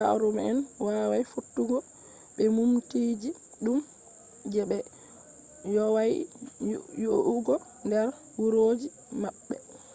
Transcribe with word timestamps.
yaaruma'en 0.01 0.57
wawai 0.85 1.23
fottugo 1.31 1.77
be 2.35 2.43
muminteeji 2.55 3.29
dum 3.63 3.79
je 4.51 4.61
be 4.69 4.77
vowai 5.73 6.11
yi'ugo 7.01 7.55
der 7.91 8.07
wuroji 8.39 8.87
maɓɓe 9.21 9.55